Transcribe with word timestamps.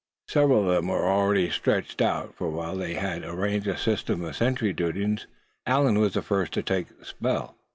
Several 0.27 0.61
of 0.61 0.73
them 0.75 0.87
were 0.87 1.07
already 1.07 1.51
stretched 1.51 2.01
out, 2.01 2.33
for 2.33 2.49
while 2.49 2.75
they 2.75 2.95
had 2.95 3.23
arranged 3.23 3.67
a 3.67 3.77
system 3.77 4.23
of 4.23 4.35
sentry 4.35 4.73
duties, 4.73 5.27
Allan 5.67 5.99
was 5.99 6.13
to 6.13 6.63
take 6.63 6.87
the 6.87 6.95
first 6.95 7.07
spell. 7.11 7.55